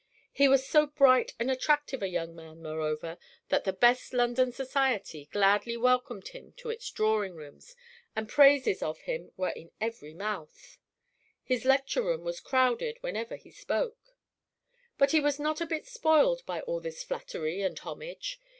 [0.33, 3.19] He was so bright and attractive a young man, moreover,
[3.49, 7.75] that the best London society gladly welcomed him to its drawing rooms,
[8.15, 10.79] and praises of him were in every mouth.
[11.43, 14.15] His lecture room was crowded whenever he spoke.
[14.97, 18.39] But he was not a bit spoiled by all this flattery and homage.